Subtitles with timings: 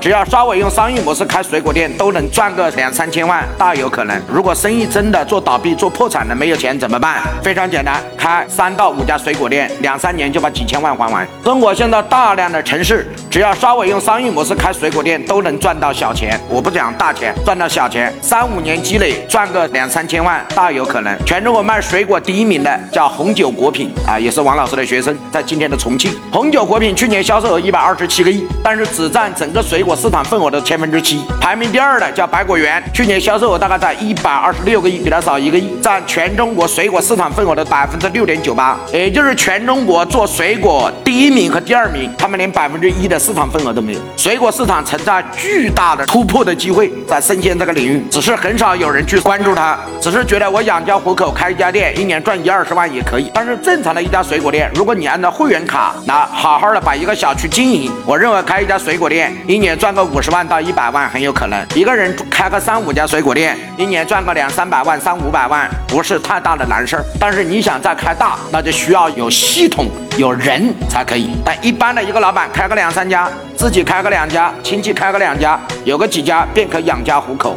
[0.00, 4.18] 只要稍微用商业模式开水果店，都能赚个两三千万，大有可能。
[4.26, 7.20] 如果生意真的做倒闭、做破产了，没有钱怎么办？
[7.42, 11.28] 非常简单，开三到五家水果店，两三年就把几千万还完。
[11.44, 16.40] 中国现在大量的城市，只要稍微用商业模式开水果店，都能赚到小钱。
[16.48, 21.14] 我不讲大钱，赚到小钱，三五年积累赚个两三千万，大有可能。
[21.26, 26.10] 全中国卖水果第一名的叫红酒果品啊，也是王老师的学生，在今天的重庆。
[26.32, 31.22] 红酒果品去年销售额一百二十七个亿，但是只占整个水果市场份额的千分之七。
[31.40, 44.00] 排名第二的叫百果园，去年销售额大概在一百二十六个亿，比它少一个亿，占全中国水果市场份额的百分之六点九八，也就是全中国做水果第一名和第二名，他们连百分之一的市场份额都没有。
[44.16, 53.30] 水果市场存在巨大的突破的机会，在生鲜这个领域，只是很少有人去关注它，只是觉得我养家糊口开一家店，一年赚一二十万也可以。
[53.34, 61.58] 但是正常的一家水果店，如果你按照会员卡那好好的把一个小区经营，我认为开一家水果店，一年赚个五十万到一百万很有可能。
[61.74, 67.04] 一个人开个三五家水果店，一年赚个两三百万、三五百万，不是太大的难事儿。
[67.18, 71.30] 但是你想再开大，那就需要有系统、有人才可以。
[71.42, 77.56] 但一般的一个老板开个两三家，自己开个两家，亲戚开个两家，有个几家便可养家糊口。